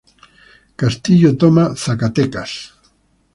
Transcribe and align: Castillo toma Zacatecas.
Castillo 0.81 1.29
toma 1.39 1.67
Zacatecas. 1.85 2.51